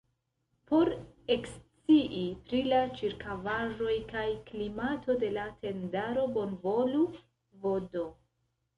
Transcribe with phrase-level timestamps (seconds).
[0.69, 0.89] Por
[1.35, 7.07] ekscii pri la ĉirkaŭaĵoj kaj klimato de la tendaro bonvolu
[7.65, 8.07] vd.